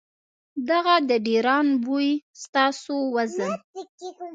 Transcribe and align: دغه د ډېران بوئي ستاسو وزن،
دغه 0.69 0.95
د 1.09 1.11
ډېران 1.27 1.67
بوئي 1.83 2.11
ستاسو 2.43 2.95
وزن، 3.15 3.51